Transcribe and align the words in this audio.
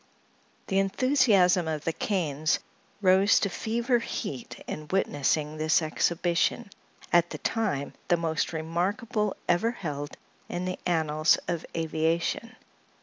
The 0.65 0.79
enthusiasm 0.79 1.67
of 1.67 1.83
the 1.83 1.93
Kanes 1.93 2.57
rose 3.03 3.39
to 3.41 3.49
fever 3.49 3.99
heat 3.99 4.59
in 4.65 4.87
witnessing 4.87 5.57
this 5.57 5.79
exhibition, 5.79 6.71
at 7.13 7.29
the 7.29 7.37
time 7.37 7.93
the 8.07 8.17
most 8.17 8.51
remarkable 8.51 9.37
ever 9.47 9.69
held 9.69 10.17
in 10.49 10.65
the 10.65 10.79
annals 10.87 11.37
of 11.47 11.67
aviation. 11.77 12.55